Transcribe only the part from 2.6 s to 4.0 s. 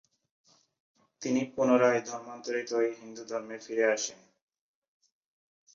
হয়ে হিন্দু ধর্মে ফিরে